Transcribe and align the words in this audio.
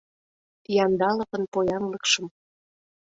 —Яндаловын 0.83 1.43
поянлыкшым. 1.53 2.25